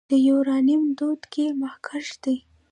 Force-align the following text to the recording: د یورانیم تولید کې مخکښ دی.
د 0.09 0.11
یورانیم 0.27 0.83
تولید 0.99 1.23
کې 1.33 1.45
مخکښ 1.61 2.07
دی. 2.23 2.35